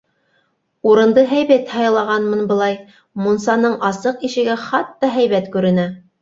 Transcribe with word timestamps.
Урынды 0.91 1.23
һәйбәт 1.33 1.69
һайлағанмын 1.73 2.41
былай, 2.53 2.79
мунсаның 3.27 3.77
асыҡ 3.91 4.25
ишеге 4.31 4.57
хатта 4.65 5.13
һәйбәт 5.19 5.53
күренә. 5.59 5.87